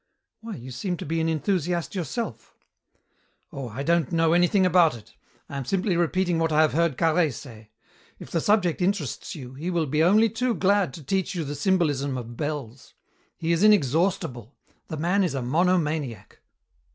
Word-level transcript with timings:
"Why, 0.39 0.55
you 0.55 0.71
seem 0.71 0.97
to 0.97 1.05
be 1.05 1.21
an 1.21 1.29
enthusiast 1.29 1.93
yourself." 1.93 2.57
"Oh, 3.53 3.69
I 3.69 3.83
don't 3.83 4.11
know 4.11 4.33
anything 4.33 4.65
about 4.65 4.95
it. 4.95 5.13
I 5.47 5.57
am 5.57 5.65
simply 5.65 5.95
repeating 5.95 6.39
what 6.39 6.51
I 6.51 6.63
have 6.63 6.73
heard 6.73 6.97
Carhaix 6.97 7.35
say. 7.35 7.69
If 8.17 8.31
the 8.31 8.41
subject 8.41 8.81
interests 8.81 9.35
you, 9.35 9.53
he 9.53 9.69
will 9.69 9.85
be 9.85 10.01
only 10.01 10.27
too 10.31 10.55
glad 10.55 10.91
to 10.95 11.03
teach 11.03 11.35
you 11.35 11.43
the 11.43 11.53
symbolism 11.53 12.17
of 12.17 12.35
bells. 12.35 12.95
He 13.37 13.51
is 13.51 13.61
inexhaustible. 13.61 14.55
The 14.87 14.97
man 14.97 15.23
is 15.23 15.35
a 15.35 15.41
monomaniac." 15.43 16.39